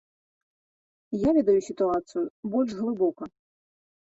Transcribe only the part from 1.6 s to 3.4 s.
сітуацыю больш глыбока.